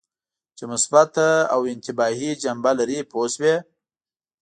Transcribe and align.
چې 0.57 0.63
مثبته 0.71 1.27
او 1.53 1.59
انتباهي 1.73 2.31
جنبه 2.43 2.71
لري 2.79 2.99
پوه 3.11 3.27
شوې!. 3.33 3.55